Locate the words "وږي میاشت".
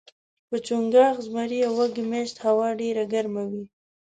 1.79-2.35